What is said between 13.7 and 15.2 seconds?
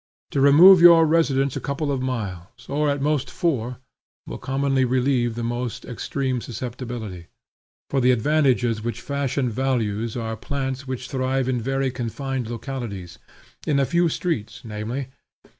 a few streets namely.